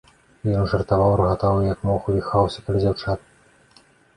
Ён 0.61 0.63
жартаваў, 0.71 1.11
рагатаў 1.21 1.59
і 1.61 1.69
як 1.73 1.79
мог 1.91 2.09
увіхаўся 2.15 2.65
каля 2.71 2.79
дзяўчат. 2.85 3.19